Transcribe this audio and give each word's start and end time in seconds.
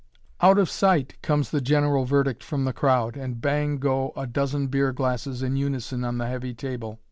"Out 0.41 0.57
of 0.57 0.67
sight," 0.67 1.21
comes 1.21 1.51
the 1.51 1.61
general 1.61 2.05
verdict 2.05 2.43
from 2.43 2.65
the 2.65 2.73
crowd, 2.73 3.15
and 3.15 3.39
bang 3.39 3.77
go 3.77 4.13
a 4.17 4.25
dozen 4.25 4.65
beer 4.65 4.91
glasses 4.91 5.43
in 5.43 5.57
unison 5.57 6.03
on 6.03 6.17
the 6.17 6.25
heavy 6.25 6.55
table. 6.55 6.99